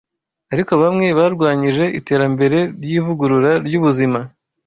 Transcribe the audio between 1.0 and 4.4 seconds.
barwanyije iterambere ry’ivugurura ry’ubuzima